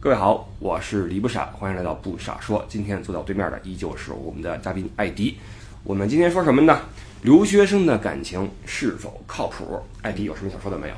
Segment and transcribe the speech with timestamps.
[0.00, 2.64] 各位好，我是李不傻，欢迎来到不傻说。
[2.68, 5.36] 今天坐到我对面的依旧是我们的嘉宾艾迪。
[5.82, 6.82] 我们今天说什么呢？
[7.22, 9.82] 留学生的感情是否靠谱？
[10.02, 10.94] 艾迪有什么想说的没有？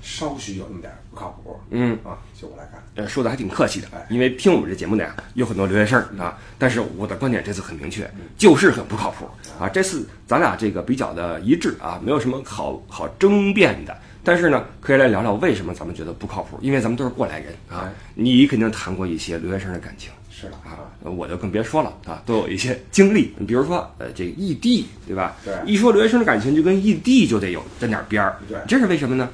[0.00, 1.60] 稍许有那么点儿不靠谱。
[1.68, 6.38] 嗯啊，就我来看，呃，说的还挺客气的哎，因为听我们这节目的呀，有很多留学生啊。
[6.56, 9.28] 但是我的观点这次很明确，就是很不靠谱
[9.62, 9.68] 啊。
[9.68, 13.94] 这次咱俩这个比较的一致啊，没有什么好好争辩的。
[14.22, 17.92] 但是呢，可以来聊聊为什么咱们觉得不靠谱，因为咱们都是过来人啊哎。
[18.14, 20.10] 你肯定谈过一些留学生的感情。
[20.30, 23.34] 是的啊，呃我就更别说了啊，都有一些经历。
[23.36, 25.36] 你比如说，呃，这个异地，对吧？
[25.44, 28.38] 对一说留学生的感情，就跟异地就得有沾点边儿。
[28.48, 29.28] 对这是为什么呢？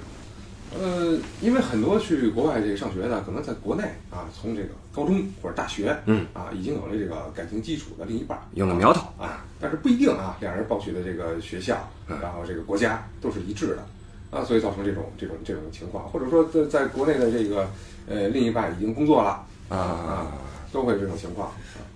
[0.78, 13.86] 呃，因为很多去国外这个上学的，可能在国内啊，从这个高中或者大学，嗯啊，已经有了这个感情基础的另一半儿，有了苗头啊，但是不一定啊，两人报去的这个学校，嗯然后这个国家都是一致的，
[14.30, 17.68] 啊，所以造成这种这种这种情况，或者说在在国内的这个
[18.08, 20.32] 呃另一半已经工作了啊啊，
[20.72, 21.50] 都会有这种情况。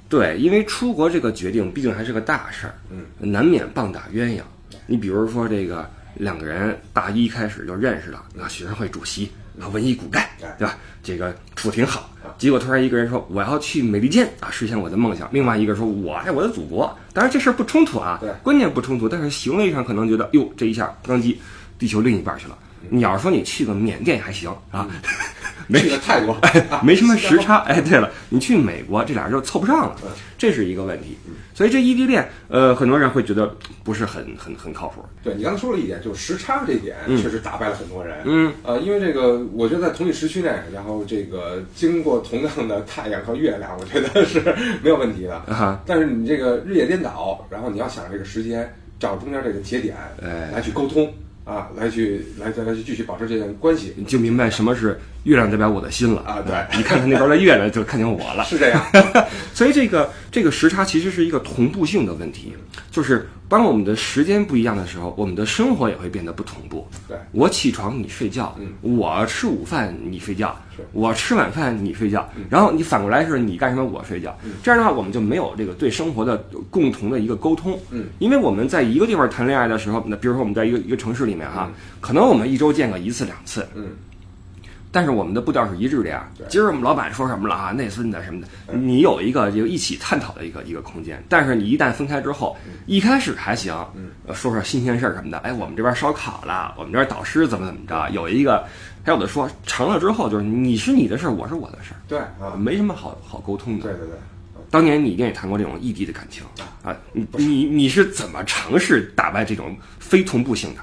[0.09, 4.43] 对，因为出国这个决定毕竟还是个大事儿，嗯，难免棒打鸳鸯。
[4.87, 10.77] 你比如说这个两个人大一开始就认识了，那，学生会主席啊，文艺骨干哎，对吧？
[11.03, 12.11] 这个处挺好。
[12.37, 16.93] 结果突然一个人说我要去美利坚啊，实现我的梦想；另外一个说我爱我的祖国。
[17.13, 21.41] 当然这事儿不冲突啊，对观念不冲突，但是行为上可能觉得哟，这一下当机
[21.81, 22.57] 地球另一半去了。
[22.89, 24.89] 你要是说你去个缅甸还行啊，
[25.67, 26.33] 没 去个泰国，
[26.71, 27.59] 啊 没什么时差。
[27.69, 31.19] 哎，对了，你去美国，这俩人就凑不上了嗯，这是一个问题。
[31.55, 35.05] 所以这异地恋，呃，很多人会觉得不是很很很靠谱。
[35.23, 38.17] 对你刚才说了一点，就是时差这一点，嗯确实打败了很多人。
[38.25, 44.41] 嗯，呃，因为这个，我觉得在同一时区内，然后这个经过同样的太阳和月亮，我觉得是
[44.83, 45.35] 没有问题的。
[45.37, 51.13] 啊，但是你这个日夜颠倒，然后你要想这个时间，找中间这个节点，哎来去沟通
[51.51, 58.45] 啊，来去来再来去继续保持这段关系，你就明白什么是月亮代表我的心了啊对你看看那边的月亮，就看见我了。
[58.49, 58.81] 是这样。
[59.53, 62.53] 所以这个这个时差其实是一个同步性的问题，
[62.91, 66.87] 就是当我们的时间不一样的时候，我们的生活也会变得不同步。
[67.09, 67.19] 对。
[67.33, 68.69] 我起床你睡觉，嗯。
[68.81, 70.57] 我吃午饭你睡觉，
[70.93, 76.39] 我吃晚饭你睡觉，然后你反过来是你干什么我睡觉，这样的话我们就没有这个对生活的
[76.71, 77.77] 共同的一个沟通。
[77.91, 81.69] 嗯，因为我们在一个地方谈恋爱的时候，那比如说我们在一个一个城市里面哈，
[82.01, 83.89] 可能我们一周见个一次两次，嗯，
[84.93, 86.29] 但是我们的步调是一致的呀。
[86.49, 87.71] 今儿我们老板说什么了啊？
[87.71, 91.23] 内孙子什么的，你有一个就一起探讨的一个一个空间。
[91.29, 92.57] 但是你一旦分开之后，
[92.87, 93.75] 一开始还行，
[94.27, 95.39] 呃说说新鲜事儿什么的。
[95.39, 98.65] 哎，我们这边烧烤了，我们这边导师怎么怎么着，有一个，
[99.05, 103.85] 还有的说成了之后就是你是你的事儿，我是我的事儿，对啊，没什么好好沟通的。
[103.85, 104.17] 对对对。
[104.71, 106.45] 当年你一定也谈过这种异地的感情
[106.85, 106.97] 啊？
[107.13, 110.81] 你你你是怎么尝试打败这种非同步性的？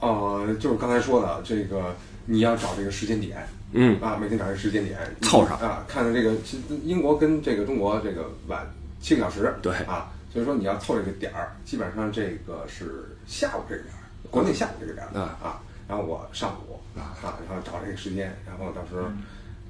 [0.00, 1.94] 呃，就是刚才说的这个，
[2.30, 4.00] 你要找这个时间点，嗯。
[4.00, 5.58] 啊，每天找这个时间点凑上。
[5.58, 8.64] 啊，看看这个其实英国跟这个中国这个晚
[9.00, 9.74] 七个小时，对。
[9.78, 13.98] 啊，所以说你要凑这个点儿，基本上这个是下午这个点儿，
[14.30, 19.08] 国内下午这个点儿啊啊，然后我上午啊，然后找这个时间，然后到时候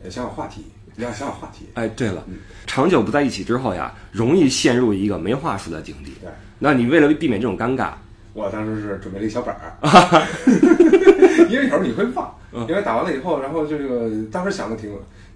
[0.03, 0.67] 呃想想话题，
[0.97, 2.23] 你要想想话题，哎，对了，
[2.67, 6.13] 长久不在一起之后呀，容易陷入一个没话说的境地。
[6.21, 6.31] 对。
[6.59, 7.93] 那你为了避免这种尴尬，
[8.35, 9.73] 我当时是准备了一小本儿
[11.49, 12.67] 因为有时候你会忘，嗯。
[12.69, 14.91] 因为打完了以后，然后这个当时想的挺，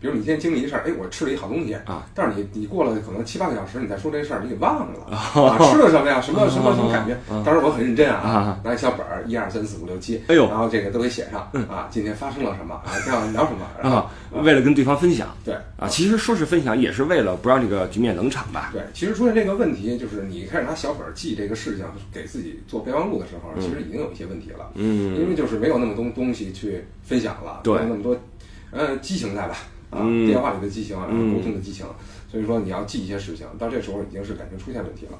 [0.04, 4.98] 比如你今天经历一事儿，哎，我吃了一好东西啊，但是你你过了可能七八个小时，你再说这事儿，你给忘了
[5.34, 5.46] 哦。
[5.46, 6.20] 啊，吃了什么呀？
[6.20, 7.16] 什么什么什么感觉？
[7.42, 10.46] 当时我很认真啊啊，拿一小本儿，一二三四五六七，哎呦。
[10.48, 14.10] 然后这个都给写上啊，今天发生了什么啊，这样聊什么，然后啊，
[14.42, 15.34] 为了跟对方分享。
[15.42, 15.54] 对。
[15.78, 18.68] 啊，其实说是分享，也是为了不让这个局面冷场吧。
[18.74, 24.70] 对，其实出现这个问题，就是你开始拿小本儿记这个事情，给自己做备忘录的时候，其实已经有一些问题了。
[24.74, 25.18] 嗯。
[25.18, 27.76] 因为就是没有那么多东西去分享了，对。
[27.76, 28.14] 没有那么多，
[28.70, 29.56] 呃，激情在吧？
[29.94, 31.86] 啊，嗯电话里的激情，然后嗯沟通的激情，
[32.30, 35.18] 所以说你要记一些事情，到这时候已经是感情出现问题了。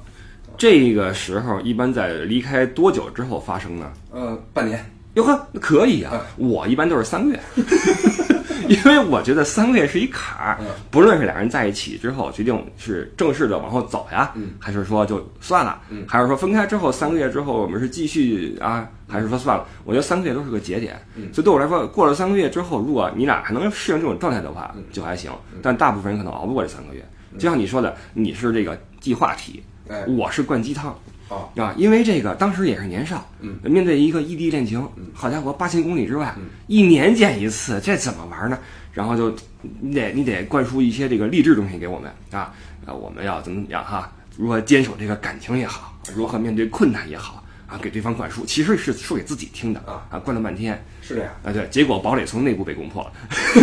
[0.57, 3.91] 这个时候一般在离开多久之后发生呢？
[4.11, 4.83] 呃，半年，
[5.15, 7.39] 哟呵，可以啊，我一般都是三个月。
[8.67, 19.65] 因为我觉得三个月是一坎儿嗯，不论是俩人在一起之后决定是正式的往后走呀，嗯还是说就算了，嗯还是说分开之后三个月之后我们是继续啊，还是说算了？
[19.83, 25.31] 我觉得三个月都是个节点，嗯所以对我来说，过了三个月之后，如果你俩还能适应这种状态的话，就还行。
[25.61, 27.03] 但大部分人可能熬不过这三个月。
[27.37, 30.97] 就像你说的，你是这个计划题，哎，我是灌鸡汤。
[31.29, 36.33] 哦，啊，因为这个当时也是年少，嗯，面对一个异地恋情，好家伙，八千公里之外，
[36.67, 38.57] 一年见一次，这怎么玩呢？
[38.93, 39.35] 然后就
[39.81, 42.53] 你得你得灌输一些这个励志东西给我们啊，
[42.85, 44.11] 啊，我们要怎么怎么样哈？
[44.37, 51.33] 如何坚守这个感情也好，如何面对困难也好啊，给对方灌输，其实是说给自己听的啊啊，灌了半天是这样。
[51.43, 53.11] 啊，对，结果堡垒从内部被攻破了。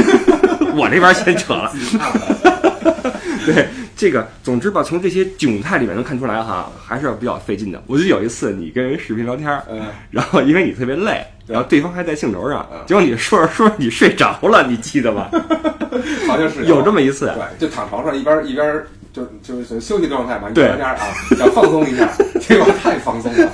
[0.74, 1.72] 我这边先扯了。
[3.44, 3.68] 对
[4.02, 7.80] 这个，总之吧，从这些窘态里面能看出来哈，还是比较费劲的。
[7.86, 15.30] 我记得有一次你跟人视频聊天儿，嗯然后因为你特别累，然后对方还在兴头上嗯，结果你说着说着你睡着了，你记得吧？
[16.26, 18.82] 好像是有这么一次，对，就躺床上一边一边
[19.12, 22.10] 就就是休息状态嘛，一对边聊天啊，想放松一下，
[22.40, 23.52] 结果太放松了，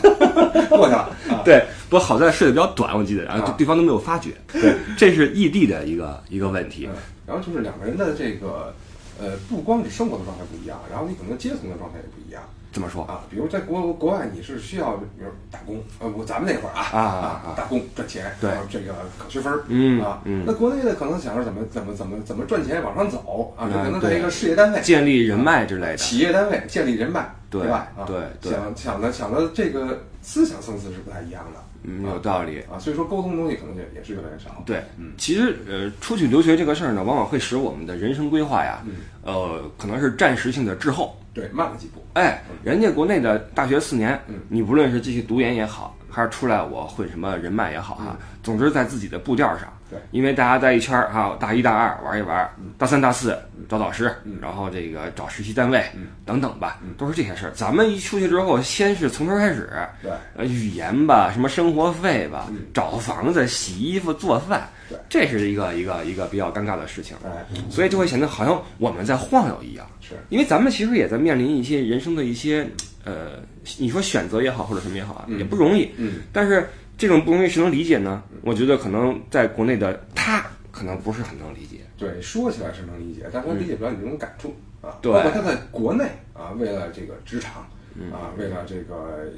[0.70, 1.42] 过去了啊。
[1.44, 4.30] 对，不过好在睡得比较短，我记得，然后啊对方都没有发觉。
[4.50, 6.96] 对，这是异地的一个一个问题嗯。
[7.26, 8.74] 然后就是两个人的这个
[9.20, 12.43] 呃，不光是生活的状态不一样，然后你可能阶层的状态也不一样
[12.73, 13.03] 怎么说？
[13.05, 13.25] 啊。
[13.31, 25.97] 比如在国国外，你是需要比如打工，呃，我咱们那会儿啊啊啊啊打工赚钱，对然后这个考学分儿嗯啊，嗯那国内的可能想着怎么怎么怎么怎么赚钱往上走啊，可能在一个事业单位、建立人脉之类的。
[25.97, 27.88] 企业单位建立人脉，对吧？
[27.99, 32.60] 啊，对对想想的想的这个思想层次是不太一样的嗯，有道理。
[32.72, 34.62] 啊，所以说沟通东西可能也也是越来越少。
[34.66, 41.16] 对，嗯其实呃，出去留学这个事儿呢，往往会使我们的人生规划呀，嗯呃，可能是暂时性的滞后。
[41.32, 42.04] 对，慢了几步。
[42.14, 49.72] 哎，人家国内的大学四年嗯，你不论是继续读研也好，还是出来我混什么人脉也好哈，总之在自己的步调上。
[49.90, 53.38] 对，因为大家在一圈儿哈，大一大二玩一玩，大三大四
[53.69, 56.08] 找导师嗯，然后这个找实习单位嗯。
[56.25, 57.52] 等等吧，都是这些事儿。
[57.52, 59.70] 咱们一出去之后，先是从头开始，
[60.02, 69.87] 对，呃，语言吧，什么生活费吧嗯，找房子、洗衣服、做饭对，这是一个一个一个比较尴尬的事情，哎，所以就会显得好像我们在晃悠一样。
[70.00, 72.69] 是，因为咱们其实也在面临一些人生的一些
[73.05, 73.41] 呃，
[73.79, 75.38] 你说选择也好，或者什么也好啊，嗯。
[75.38, 75.91] 也不容易。
[75.96, 78.22] 嗯，但是这种不容易谁能理解呢？
[78.42, 81.78] 我觉得可能在国内的他可能不是很能理解。
[81.96, 84.98] 对，说起来是能理解，但他理解不了你这种感触啊。
[85.00, 86.04] 对包括他在国内
[86.34, 89.30] 啊，为了这个职场嗯啊，为了这个呃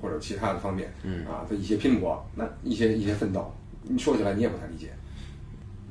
[0.00, 4.90] 或者其他的方面嗯啊的一些拼搏，那一些一些奋斗，你说起来你也不太理解。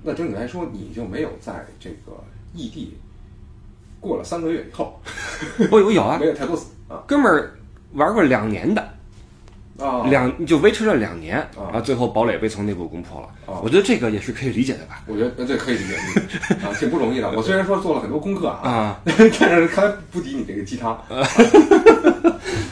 [0.03, 2.95] 那整体来说，你就没有在这个异地
[4.00, 4.97] 过了三个月以后，
[5.71, 7.51] 我有有啊 没，有太多死啊哥们儿
[7.94, 8.94] 玩过两年的，啊
[10.09, 13.27] 两就维持了两年，啊然后最后堡垒被从内部攻破了。
[13.45, 15.03] 啊我觉得这个也是可以理解的吧？
[15.07, 15.95] 我觉得这可以理解
[16.50, 17.31] 嗯 啊，挺不容易的。
[17.31, 21.00] 我虽然说做了很多功课啊，啊， 但是看来不敌你这个鸡汤。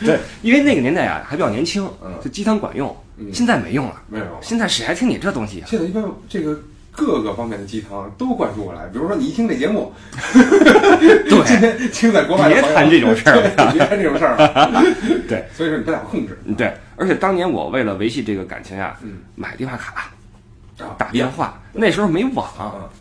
[0.06, 1.88] 对，因为那个年代啊还比较年轻
[2.24, 4.02] 这，鸡汤管用，嗯现在没用了。
[4.08, 5.66] 没有，现在谁还听你这东西啊？
[5.68, 6.60] 现在一般这个
[6.92, 8.86] 各个方面的鸡汤都灌输过来。
[8.92, 9.92] 比如说你一听这节目，
[11.46, 14.84] 今天听在国外别谈这种事儿对别谈这种事儿啊。
[15.28, 16.38] 对，所以说你不太好控制。
[16.58, 20.12] 对，而且当年我为了维系这个感情呀，嗯买电话卡。
[20.78, 22.46] 啊，打电话，那时候没网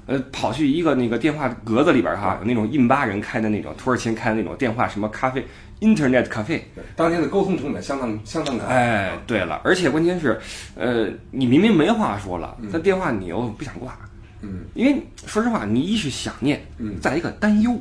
[0.07, 5.45] 嗯，呃，跑去一个那个电话格子里边哈，有那种印巴人开的那种，土耳其人开的那种电话什么咖啡
[5.81, 6.65] ，Internet 咖啡。
[6.73, 8.65] 对当年的沟通成本相当相当高。
[8.67, 10.41] 哎，对了，而且关键是，
[10.77, 13.99] 呃，你明明没话说了嗯，但电话你又不想挂，
[14.41, 17.77] 嗯因为说实话，你一是想念，嗯，再一个担忧。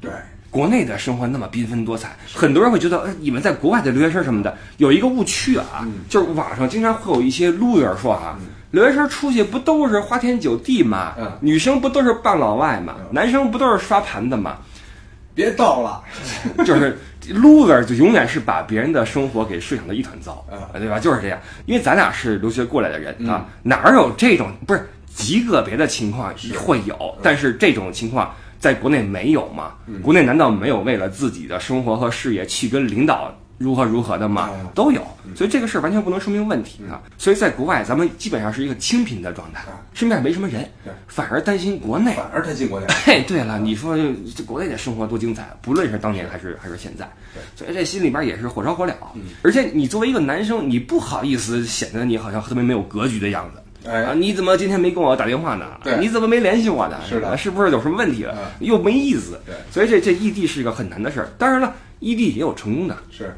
[0.00, 0.10] 对，
[0.50, 11.14] 国内的生活那么缤纷多彩，很多人会觉得，呃，你们在国外的留学生什么的，有一个误区啊，嗯就是网上经常会有一些 loser 说啊，嗯留学生出去不都是花天酒地吗？
[11.18, 12.94] 嗯女生不都是傍老外吗？
[12.98, 14.56] 嗯男生不都是刷盘子吗？
[15.34, 16.02] 别逗了。
[16.64, 16.98] 就是
[17.28, 20.98] loser 就永远是把别人的生活给设想的一团糟，嗯对吧？
[20.98, 29.74] 就是这样，因为咱俩是留学过来的人嗯啊，哪儿有这种不是极个别的情况是会有，但是这种情况在国内没有吗？
[29.86, 34.66] 嗯国内难道没有为了自己的生活和事业去跟领导如何如何的吗嗯？
[34.74, 35.00] 都有，
[35.34, 37.00] 所以这个事儿完全不能说明问题啊。
[37.16, 40.68] 所以在国外，咱们基本上是一个清贫的状态啊，身边没什么人，
[41.06, 42.14] 反而担心国内。
[42.14, 42.86] 反而担心国内。
[43.06, 43.96] 嘿，对了，你说
[44.36, 47.10] 这国内的生活多精彩，不论是当年还是还是现在，
[47.54, 48.92] 所以这心里边也是火烧火燎。
[49.14, 53.62] 嗯而且你作为一个男生，你不好意思显得你好像特别没有格局的样子。
[53.86, 55.66] 哎啊，你怎么今天没跟我打电话呢？
[55.82, 56.98] 对你怎么没联系我呢？
[57.08, 58.36] 是的是不是有什么问题了？
[58.60, 59.40] 嗯又没意思。
[59.46, 61.28] 对所以这这异地是一个很难的事儿。
[61.38, 63.34] 当然了，异地也有成功的，是，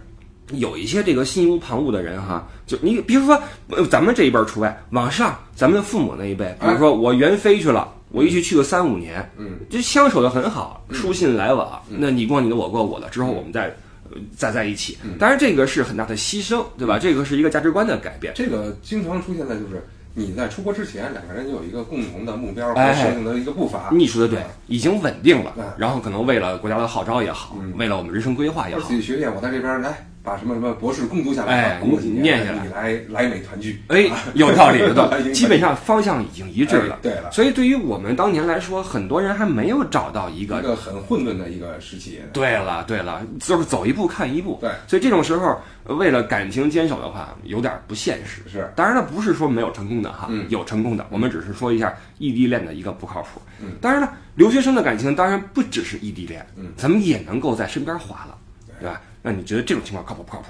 [0.52, 13.66] 有一些这个心无旁骛的人哈，就你比如说，呃咱们这一辈儿除外，往上咱们父母那一辈，比如说我援非去了，我一去去个三五年，嗯，这相守的很好，书信来往，那你过你的，我过我的，之后我们再
[14.10, 14.96] 呃再在一起。
[15.18, 16.98] 当然这个是很大的牺牲，对吧？
[16.98, 18.32] 这个是一个价值观的改变。
[18.34, 19.86] 这个经常出现在就是
[20.18, 23.88] 你在出国之前，两个人就有一个共同的目标和哎设定的一个步伐。
[23.92, 28.80] 你说的对，已经稳定了嗯，然后可能为了国家的号召也好嗯，为了我们人生规划也好。
[28.88, 36.98] 自，己学业，我在这边来把什么什么博士共读下来，哎念下来你来来美团聚，哎，有道理，有道 理，基本上方向已经一致了哎。
[37.02, 42.20] 对了，所以对于我们当年来说，很多人还没有找到一个一个很混沌的一个时期。
[42.34, 44.58] 对了，对了，就是走一步看一步。
[44.60, 48.42] 对所以这种时候，呃为了感情坚守的话，有点不现实。
[48.50, 53.40] 是，当然了，不是说没有成功的哈，嗯有成功的，我们只是说一下异地恋的一个不靠谱。
[53.62, 58.36] 嗯，当然了，留学生的感情当然不只是异地恋，嗯，咱们也能够在身边划了，
[58.80, 59.00] 对吧？
[59.22, 60.46] 那你觉得这种情况靠谱不靠谱？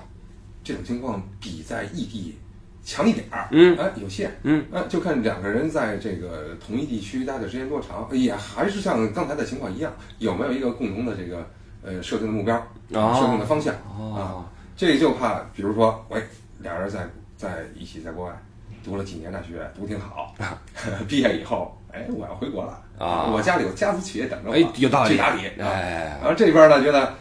[0.65, 2.39] 这种情况比在异地
[2.85, 3.77] 强一点儿，嗯。
[3.79, 11.47] 哎，有限，嗯，啊，就看两个人在这个同一地区待的时间多长，也还是像刚才的情况一样，有没有一个共同的这个
[11.83, 12.57] 呃设定的目标，
[12.93, 13.17] 哦。
[13.19, 13.89] 设定的方向啊？
[13.89, 14.45] 哦，
[14.77, 16.23] 这就怕，比如说，喂，
[16.59, 18.43] 俩人在在一起在国外
[18.85, 20.35] 读了几年大学，读挺好，
[21.09, 23.31] 毕业以后，哎，我要回国了啊。
[23.33, 25.67] 我家里有家族企业等着我，哎，有道理，去打理，啊。
[25.67, 27.13] 哎，然后这边呢觉得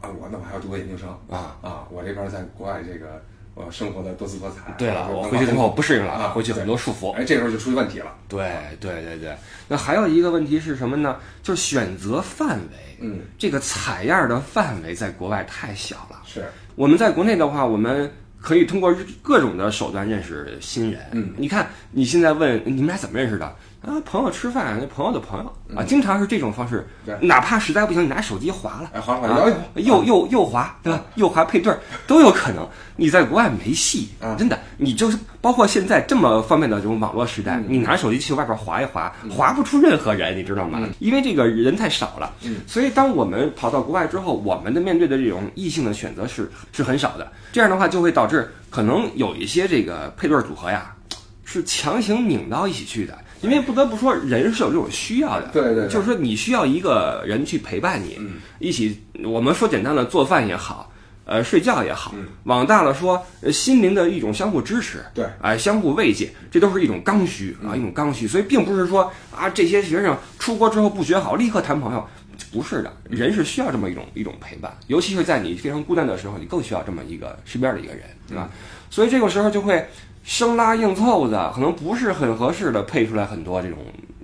[0.00, 3.22] 啊啊，我那我还要读个研究生啊啊，我这边在国外这个
[3.54, 4.72] 我生活的多姿多彩。
[4.78, 7.12] 对了，啊我回去之后不适应了，啊，回去很多束缚。
[7.12, 8.14] 哎，这时候就出现问题了。
[8.28, 9.36] 对对对对，
[9.68, 11.16] 那还有一个问题是什么呢？
[11.42, 16.22] 就是选择范围，嗯，这个采样的范围在国外太小了。
[16.24, 21.02] 是，我们在国内的话，我们可以通过各种的手段认识新人。
[21.12, 24.00] 嗯，你看你现在问你们俩怎么认识的啊？
[24.04, 26.86] 朋友吃饭，那朋友的朋友啊，经常是这种方式。
[27.04, 29.52] 对哪怕实在不行，你拿手机划了，哎，划划啊摇一
[29.84, 31.02] 摇，右右右划，对吧？
[31.16, 32.66] 右划配对儿都有可能。
[32.96, 40.90] 你在国外没戏啊，真的，你就是包括现在这么方便的这种网络时代嗯，你拿手机去外边划一划，划不出任何人，你知道吗嗯？
[40.98, 47.32] 因为这个人太少了嗯，所以当我们跑到国外之后，我们的面对的这种异性的选择是是很少的。
[47.50, 50.94] 这样的话，就会导致可能有一些这个配对组合呀，
[51.44, 53.18] 是强行拧到一起去的。
[53.42, 55.88] 因为不得不说，人是有这种需要的，对对对。
[55.88, 58.34] 就是说你需要一个人去陪伴你，嗯。
[58.58, 60.90] 一起，我们说简单的做饭也好，
[61.24, 68.26] 呃，睡觉也好嗯，往大了说，呃心灵的一种相互支持，对哎、相互慰藉，这都是一种刚需啊，一种刚需。
[68.28, 72.06] 所以并不是说啊，这些学生出国之后不学好，立刻谈朋友，
[72.52, 78.48] 不是的，人是需要这么一种一种陪伴，尤其是在你非常孤单的时候，你更需要这么一个身边的一个人，对吧？
[78.90, 79.84] 所以这个时候就会
[80.22, 83.78] 生拉硬凑的，可能不是很合适的配出来很多这种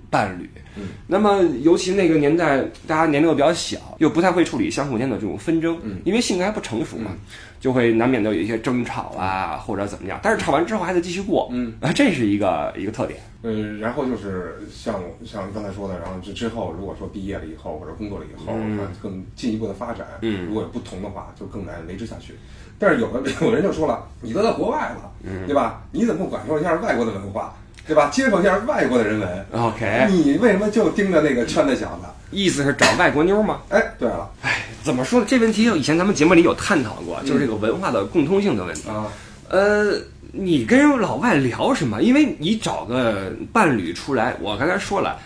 [0.09, 0.49] 伴侣。
[0.77, 7.11] 嗯那么尤其那个年代，大家年龄又比较小，又不太会处理相互间的这种纷争，嗯因为性格还不成熟嘛，
[7.59, 10.19] 就会难免的有一些争吵啊，或者怎么样。
[10.23, 13.19] 但是吵完之后还得继续过，嗯啊，这是一个一个特点。
[13.41, 22.35] 嗯，然后就是像像刚才说的，然后之之后，如果说毕业了以后或者工作了以后，嗯更进一步的发展，嗯如果有不同的话，就更难维持下去。
[22.77, 25.81] 但是有的 有人就说了，你都在国外了，嗯对吧？
[25.91, 27.53] 你怎么不感受一下外国的文化，
[27.87, 28.09] 对吧？
[28.11, 32.07] 接受一下外国的人文？OK，你为什么就盯着那个圈子小子？
[32.31, 33.61] 意思是找外国妞吗？
[33.69, 35.25] 哎，对了哎怎么说呢？
[35.27, 38.87] 这问题以前咱们节目里有探讨过，就是这个文化的共通性的问题。
[38.87, 39.07] 啊，
[39.49, 39.93] 呃，
[40.31, 42.01] 你跟老外聊什么？
[42.03, 45.19] 因为你找个伴侣出来，我刚才说了，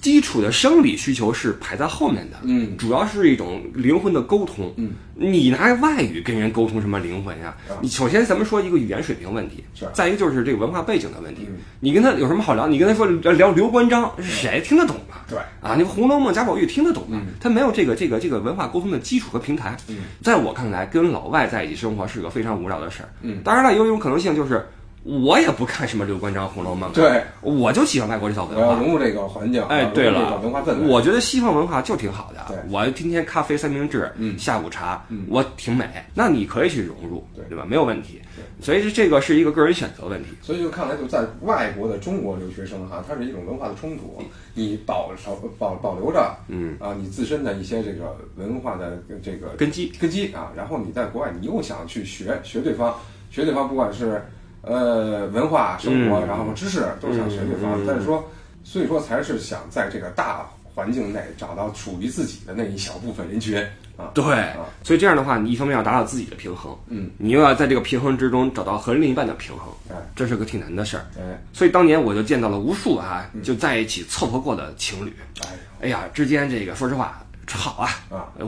[0.00, 4.72] 基础的生理需求是排在后面的，嗯主要是一种灵魂的沟通。
[4.76, 11.42] 嗯，你拿外语跟人沟通什么灵魂呀、啊你首先咱们说一个语言水平问题，是再一个就是这个文化背景的问题。
[11.48, 12.66] 嗯你跟他有什么好聊？
[12.66, 15.18] 你跟他说聊刘关张是，谁听得懂吗？
[15.28, 17.20] 对啊，那个《红楼梦》贾宝玉听得懂吗？
[17.22, 19.76] 嗯他没有这个这个这个文化沟通的基础和平台。
[19.88, 23.08] 嗯在我看来，跟老外在一起生活是个非常无聊的事儿。
[23.22, 24.66] 嗯当然了，有一种可能性就是，
[25.08, 28.82] 我也不看什么刘关张《红楼梦》，，对，我就喜欢外国这套我要文化。
[28.82, 30.86] 融入这个环境，哎，对了个文化氛，围。
[30.86, 32.44] 我觉得西方文化就挺好的。
[32.48, 35.88] 对我天天咖啡三明治，嗯下午茶，嗯我挺美。
[36.12, 37.64] 那你可以去融入，对对吧？
[37.66, 38.44] 没有问题对。
[38.62, 40.28] 所以这个是一个个人选择问题。
[40.42, 44.22] 所以就看来，就在外国的中国留学生哈，它是一种文化的冲突。
[44.52, 49.90] 你保守保保留着嗯，啊，你自身的一些这个文化的这个根基。
[49.98, 52.94] 根基啊，然后你在国外，你又想去学学对方，
[53.30, 54.22] 学对方，不管是
[54.68, 56.26] 呃文化、生活，嗯。
[56.26, 57.72] 然后知识，都想学对方。
[57.78, 58.28] 嗯嗯但是说，
[58.62, 63.58] 所以说才是想在这个大环境内找到属于自己的那一小部分人群
[63.96, 64.10] 啊。
[64.14, 69.96] 对啊，所以这样的话，你一方面要达到自己的平衡，嗯，你又要在这个平衡之中找到和另一半的平衡，哎。
[70.14, 71.04] 这是个挺难的事儿。
[71.18, 71.40] 哎。
[71.52, 75.48] 所以当年我就见到了无数啊，就在一起凑合过的情侣，哎。
[75.80, 77.88] 哎呀，之间这个说实话吵啊，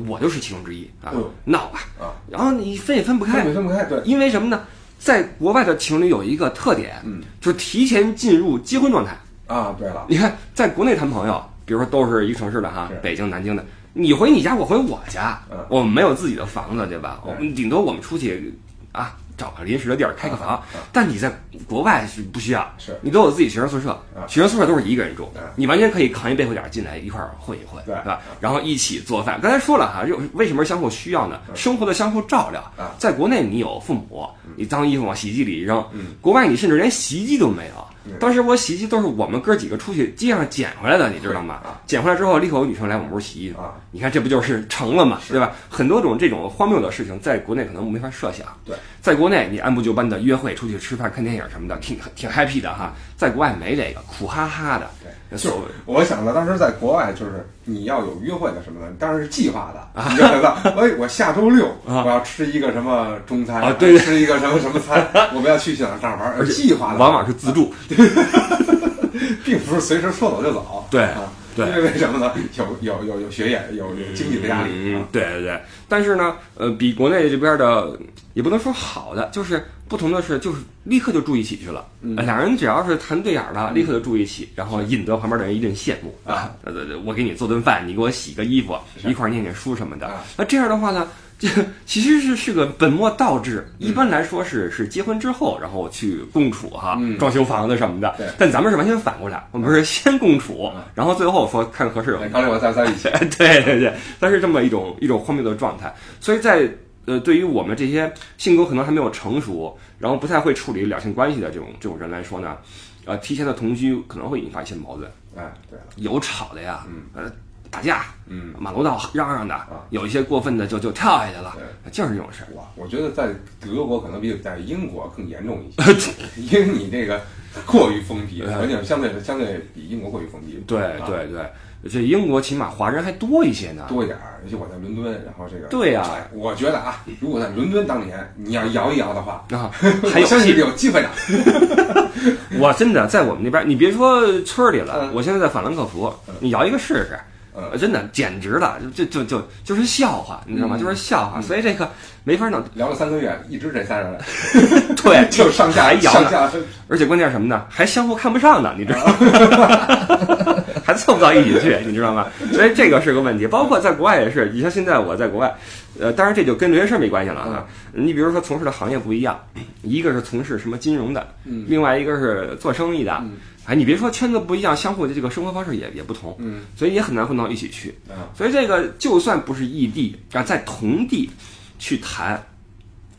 [0.07, 3.35] 我就是其中之一啊嗯，闹啊，啊，然后你分也分不开。
[3.39, 4.63] 分，也分不开，对，因为什么呢？
[5.01, 9.17] 在国外的情侣有一个特点，嗯，就是提前进入结婚状态。
[9.47, 13.65] 啊，对了，你看，在国内谈朋友，比如说都是一个城市的哈，北京、南京的，
[13.95, 17.21] 你回你家，我回我家嗯，我们没有自己的房子，对吧？
[17.25, 18.55] 我们顶多我们出去
[18.93, 20.63] 啊找个临时的地儿开个房。
[20.93, 21.33] 但你在
[21.67, 28.21] 国外是不需要，是你都有自己学生宿舍，学生宿舍都是一个人住对，你完全可以扛一背后点进来一块儿混一混，对吧？
[28.39, 29.41] 然后一起做饭。
[29.41, 31.41] 刚才说了哈，就为什么相互需要呢？
[31.55, 32.95] 生活的相互照料啊。
[32.99, 35.83] 在国内你有父母，你脏衣服往洗衣机里一扔，
[36.21, 37.87] 国外你甚至连洗衣机都没有。
[38.19, 41.61] 当时我洗衣机都是我们哥几个出去街上捡回来的，你知道吗？
[41.87, 43.61] 捡回来之后，立刻有女生来我们屋洗衣服。
[43.61, 45.53] 啊你看这不就是成了嘛，对吧？
[45.69, 48.47] 很多种这种荒谬的事情，在国内可能没法设想。
[48.65, 52.95] 对，在国内你按部就班的约会、出去吃饭、看电影什么的，挺挺 happy 的哈。
[53.17, 54.89] 在国外没这个，苦哈哈的。
[55.03, 60.61] 对，所谓我想到当时在国外，就是你要有约会的什么的，当然是计划的，你知道吧？
[60.65, 67.73] 哎，我下周六啊我要吃一个什么中餐啊对对吃一个什么什么餐， 我们要去哪儿玩，而计划的，往往是自助。
[69.45, 70.87] 并不是随时说走就走。
[70.91, 71.23] 对啊，
[71.57, 72.33] 对因为为什么呢？
[72.55, 74.71] 有有有有学业，有有经济的压力。
[74.75, 75.61] 嗯，对对对。
[75.89, 77.99] 但是呢，呃，比国内这边的
[78.35, 81.87] 也不能说好的，就是不同的是，就是立刻就住一起去了。
[82.03, 86.53] 嗯呃俩人只要是谈对眼儿了，立刻就住一起，然后引得旁边的人一阵羡慕啊。
[86.63, 90.23] 呃，对对我给你做顿饭，你给我洗个衣服，一块儿念念书什么的啊。
[90.37, 91.09] 那这样的话呢？
[91.41, 91.49] 这
[91.87, 98.27] 其实是是个本末倒置，一般来说是是结婚之后，然后去共处哈，嗯装修房子什么的对。
[98.39, 105.93] 但咱们是完全反过来，我们是先共处嗯，然后最后说看合适，哎刚才我在在一起， 对对对，但是这么一种一种荒谬的状态。
[106.21, 106.71] 所以在
[107.07, 112.59] 呃，对于我们这些性格可能还没有成熟，然后不太会处理两性关系的这种这种人来说呢，
[113.07, 117.33] 呃，提前的同居可能会引发一些矛盾，哎，对了，有吵的呀，嗯呃，
[117.71, 119.55] 打架，嗯，马路道嚷嚷的，
[119.91, 121.57] 有一些过分的就就跳下去了，
[121.93, 122.49] 就是这种事儿。
[122.57, 123.29] 哇，我觉得在
[123.61, 127.21] 德国可能比在英国更严重一些， 因为你这个
[127.67, 130.63] 过于封闭，而且相对相对比英国过于封闭。
[130.67, 133.85] 对啊对对，这英国起码华人还多一些呢。
[133.89, 139.71] 多一点儿，尤其我在伦敦，然后这个对呀哎我觉得啊，如果在伦敦当年你要摇一摇的话，啊，
[140.13, 141.09] 还有我相信有机会的。
[142.59, 147.19] 我真的在我们那边，你别说村儿里了，嗯我现在在法兰克福，你摇一个试试。
[147.57, 150.77] 嗯呃真的简直了，就就就就是笑话，你知道吗？
[150.79, 151.89] 嗯就是笑话，所以这个
[152.25, 152.63] 没法弄。
[152.75, 154.17] 聊了三个月，一直这仨人，
[155.03, 156.53] 对， 就上下还摇呢，上下
[156.89, 157.65] 而且关键是什么呢？
[157.69, 160.65] 还相互看不上呢，你知道吗？
[160.85, 162.27] 还凑不到一起去，你知道吗？
[162.53, 163.47] 所以这个是个问题。
[163.47, 165.53] 包括在国外也是，你像现在我在国外，
[166.01, 167.67] 呃，当然这就跟留学生没关系了啊。
[167.93, 169.39] 你比如说从事的行业不一样，
[169.83, 173.23] 一个是从事什么金融的，嗯另外一个是做生意的。
[173.71, 176.63] 嗯哎，你别说圈子不一样，相互的这个生活方式也也不同，嗯。
[176.77, 177.95] 所以也很难混到一起去。
[178.09, 181.31] 啊所以这个就算不是异地啊，在同地
[181.79, 182.43] 去谈，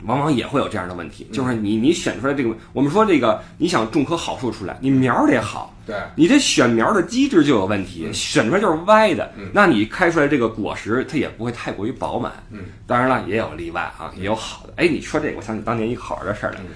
[0.04, 12.32] 往往也会有这样的问题，就是你你选出来这个，我们说这个你想种棵好树出来，你苗儿得好，对，你这选苗的机制就有问题，选出来就是歪的嗯，那你开出来这个果实它也不会太过于饱满。
[12.50, 14.74] 嗯，当然了，也有例外啊，也有好的。
[14.76, 16.68] 哎，你说这个，我想起当年一个好玩的事儿来嗯，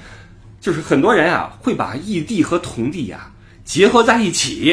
[0.62, 3.32] 就是很多人啊会把异地和同地呀、
[3.66, 4.72] 结合在一起。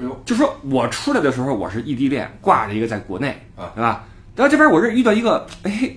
[0.00, 4.04] 哎呦，就说我出来的时候我是异地恋，挂着一个在国内啊对吧？
[4.36, 5.90] 然后这边我是遇到一个，哎，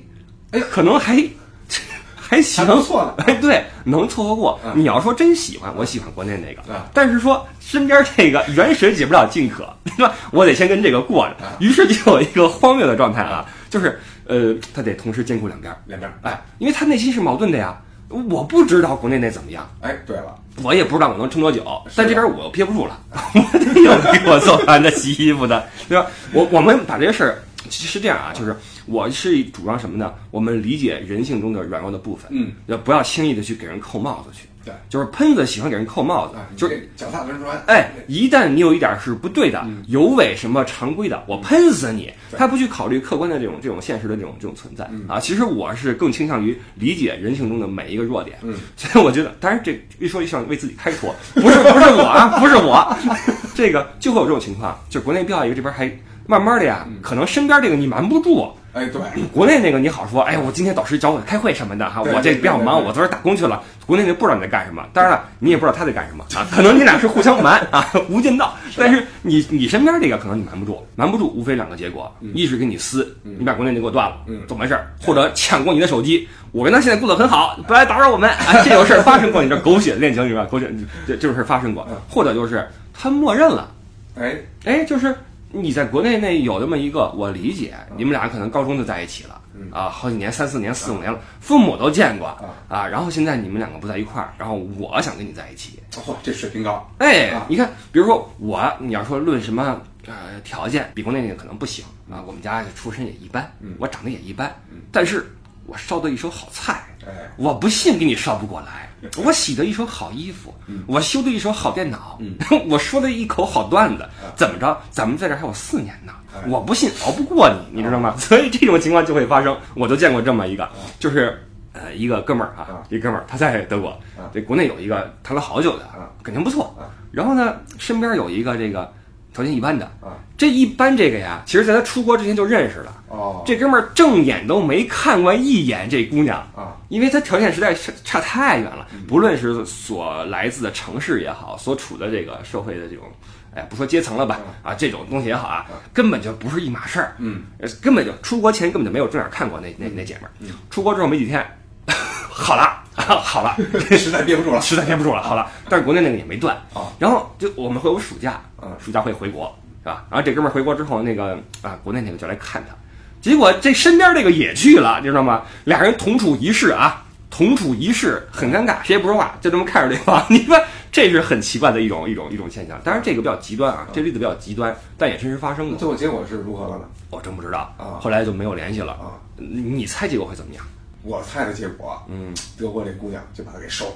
[0.52, 1.24] 哎可能还
[2.18, 3.24] 还行还，不错呢。
[3.28, 4.74] 哎，对，能凑合过嗯。
[4.76, 10.16] 你要说真喜欢，我喜欢国内那个啊，但是说身边这个远水解不了近渴， 对吧？
[10.32, 11.54] 我得先跟这个过着啊。
[11.60, 17.80] 于是就有一个荒谬的状态啊，就是呃，他得同时兼顾两边，两边儿，哎，因为他内心是矛盾的呀。
[18.10, 23.00] 我不知道国内那怎么样，哎，对了，我也不知道我能撑多久，是但这边我又憋不住了，
[23.34, 26.06] 我得有给我做饭的、洗衣服的，对吧？
[26.34, 28.56] 我我们把这个事儿其实是这样啊，就是
[28.86, 30.14] 我是主张什么呢？
[30.30, 34.48] 我们理解人性中的软弱的部分，嗯，要不要轻易的去给人扣帽子去？
[34.64, 42.14] 对，就是喷子喜欢给人扣帽子啊，，就是脚踏轮船，哎，一旦你有一点是不对的嗯，有违什么常规的，我喷死你！
[42.30, 45.20] 对他不去考虑客观的这种这种现实的这种这种存在嗯啊。
[45.20, 48.38] 其实我是更倾向于理解人性中的每一个弱点。
[48.44, 52.96] 嗯， 所以我觉得，当然这一说就想为自己开脱，不是不是我啊，不是我，
[53.56, 55.92] 这个就会有这种情况，就国内标一个，这边还
[56.26, 58.52] 慢慢的呀，可能身边这个你瞒不住。
[58.74, 59.02] 哎，对，
[59.34, 63.62] 国内那个你好说，哎，我今天导师找我开会什么的哈，我这比较忙，我昨儿打工去了。
[63.86, 68.54] 国内那不知道你在干什么，当然了，你也不知道他在干什么啊，可能你俩是互相瞒啊，无间道。
[68.78, 74.88] 但是你你身边这个可能你瞒不住，瞒不住，无非两个结果，一是跟你撕，你把国内那给我断了，嗯怎么回事儿？
[75.02, 80.46] 或者抢过你的手机，我跟他现在过得很好，不来打扰我们啊，这种事儿发生过，你这狗血恋情是吧？
[80.50, 80.72] 狗血
[81.06, 83.70] 这这种事儿发生过，或者就是他默认了。
[84.18, 85.14] 哎，哎，就是
[85.54, 92.28] 你在国内那有那么一个，我理解，你们俩可能高中就在一起了，啊，好几年，三四年、四五年了，父母都见过
[92.68, 104.56] 啊，然后现在你们两个不在一块儿，然后我想跟你在一起，嚯，这水平高，哎啊，你看，比如说我，你要说论什么呃条件，比国内那个可能不行啊，我们家出身也一般，我长得也一般，
[104.92, 105.26] 但是
[105.66, 106.91] 我烧的一手好菜，哎，
[107.38, 108.90] 我不信给你烧不过来。
[109.24, 110.54] 我洗的一手好衣服，
[110.86, 112.20] 我修的一手好电脑，
[112.70, 114.80] 我说的一口好段子，怎么着？
[114.92, 116.14] 咱们在这还有四年呢，
[116.48, 118.16] 我不信熬不过你，你知道吗？
[118.16, 119.58] 所以这种情况就会发生。
[119.74, 124.00] 我就见过这么一个，就是呃一个哥们儿啊，一哥们儿他在德国，
[124.32, 125.86] 这国内有一个谈了好久的，
[126.22, 126.72] 感情不错，
[127.12, 128.94] 然后呢身边有一个这个
[129.34, 129.90] 条件一般的，
[130.38, 132.94] 这一般这个呀，其实在他出国之前就认识了。
[133.08, 143.06] 哦，这哥们儿正眼都没看过一眼这姑娘啊，因为他条件实在是差太远了，不论是所来自的城市也好，所处的这个社会的这种，
[143.54, 147.44] 哎，不说阶层了吧，啊，这种东西也好啊，根本就不是一码事儿，嗯，
[147.82, 150.32] 根本就出国前根本就没有正眼看过那那那姐们儿，
[150.70, 151.46] 出国之后没几天，
[152.30, 152.84] 好了，
[153.22, 153.56] 好了，
[153.98, 160.06] 实在憋不住了， 实在憋不住了，好了，但是国内那个也没断啊，然后就我们会有暑假，嗯，暑假会回国，是吧？
[160.10, 162.76] 然后这哥们儿回国之后，那个啊，国内那个就来看他。
[163.22, 165.44] 结果这身边这个也去了，你知道吗？
[165.66, 170.26] 俩人同处一室啊，同处一室，很尴尬，谁也不说话，就这么看着对方。
[170.30, 170.60] 你说
[170.92, 172.82] 这是很奇怪的一种一种一种现象。
[172.84, 175.78] 当然这个比较极端啊，这例子比较极端，但也真实发生过。
[175.78, 176.86] 最后结果是如何了呢？
[177.12, 179.14] 我真不知道啊，后来就没有联系了啊。
[179.38, 180.64] 你猜结果会怎么样？
[181.04, 183.94] 我猜的结果，嗯，德国这姑娘就把他给收了。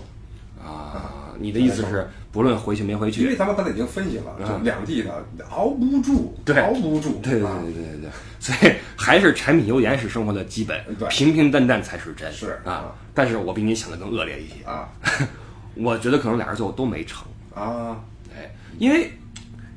[0.64, 12.96] 啊，你的意思是，不论回去没回去，因为咱们刚才已经分析了，就两地的熬不住，对，熬不住，对对对对对对，所以还是柴米油盐是生活的基本，平平淡淡才是真，是啊。
[13.14, 14.64] 但是我比你想的更恶劣一些。
[14.64, 14.90] 啊，
[15.76, 17.28] 我觉得可能俩人最后都没成。
[17.54, 18.00] 啊，
[18.36, 19.12] 哎，因为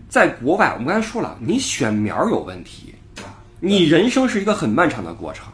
[0.08, 2.94] 在国外，我们刚才说了，你选苗有问题，
[3.60, 5.52] 你人生是一个很漫长的过程，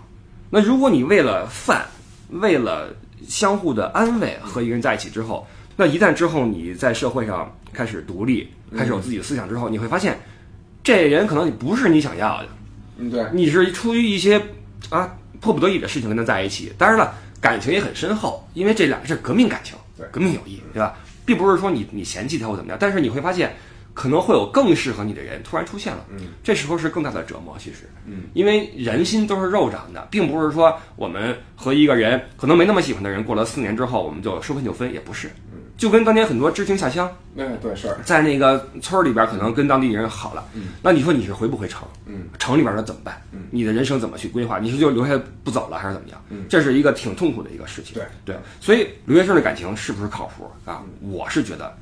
[0.55, 1.85] 那如果你为了饭，
[2.31, 2.95] 为了
[3.27, 10.17] 相互的安慰和一个人在一起之后，那一旦之后你在社会上开始独立，开始有自己的思想之后，你会发现，
[10.85, 12.49] 这人可能你不是你想要的。
[12.99, 14.41] 嗯，对，你是出于一些
[14.91, 16.73] 啊迫不得已的事情跟他在一起。
[16.79, 20.97] 当然了，感情也很深厚，因为这俩是革命感情，对，革命友谊，对吧？
[21.27, 23.53] 并不是说你你嫌弃他或怎么样，但是你会发现。
[23.95, 27.57] 可能会有更适合你的人突然出现了，嗯，这时候是更大的折磨。
[27.59, 35.29] 其实，嗯，因为人心都是肉长的，并不是说我们和一个人可能没那么喜欢的人过了四年之后我们就说分就分，也不是。
[35.53, 41.87] 嗯，就跟当年很多知青下乡，嗯，对，是在那个村儿里边可能跟当地人好了，嗯，那你说你是回不回城？
[42.07, 43.23] 嗯，城里边的怎么办？
[43.33, 44.59] 嗯，你的人生怎么去规划？
[44.59, 46.21] 你是就留下不走了，还是怎么样？
[46.31, 47.95] 嗯，这是一个挺痛苦的一个事情。
[47.95, 50.83] 对对，所以留学生的感情是不是靠谱啊？
[51.01, 51.73] 我是觉得。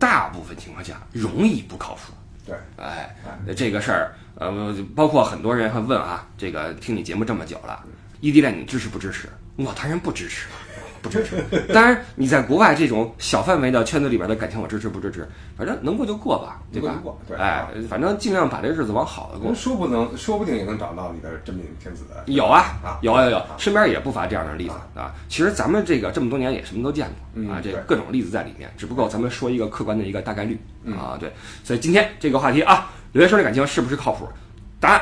[0.00, 2.12] 大部分情况下容易不靠谱，
[2.46, 3.14] 对，哎，
[3.54, 7.84] 这个事儿，呃，包括很多人会问啊，这个听你节目这么久了，
[8.20, 9.28] 异地恋你支持不支持？
[9.56, 10.46] 我当然不支持。
[11.02, 11.42] 不支持。
[11.72, 15.28] 当然，你在国外这种小范围的圈子里边的感情，我支持不支持？
[15.56, 17.00] 反正能过就过吧，对吧？
[17.02, 17.36] 过，对。
[17.36, 19.54] 哎，反正尽量把这日子往好的过。
[19.54, 22.04] 说不能，说不定也能找到你的真命天子。
[22.26, 25.14] 有啊，有有有，身边也不乏这样的例子啊。
[25.28, 28.70] 其实咱们这个这么多年也什么都见过啊，这各种例子在里面。
[28.76, 31.32] 只不过咱们说一个客观的一个大概率啊，对。
[31.64, 34.28] 所以今天这个话题啊，留学生的感情是不是靠谱？
[34.78, 35.00] 答案。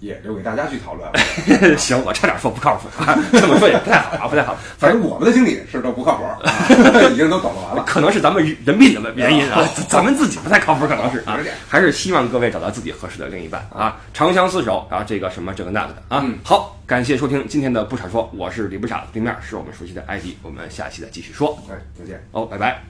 [0.00, 1.08] 也留给大家去讨论。
[1.78, 2.88] 行，我差点说不靠谱，
[3.32, 4.56] 这么说也不太好啊，不太好。
[4.76, 6.24] 反正我们的经理是都不靠谱，
[7.12, 7.84] 已经都抖了完了。
[7.86, 11.38] 可能是咱们人品的原因啊，咱们自己不太靠谱，可能是啊。
[11.68, 16.24] 还是希望各位找到自己合适的另一半啊，长相厮守啊，这个什么这个那个的啊。
[16.42, 21.58] 好，感谢收听今天的不傻说，我是李不傻，对面是我们熟悉的艾迪，我们下期再继续说。
[21.70, 22.22] 哎，再见。
[22.32, 22.82] 哦，拜拜。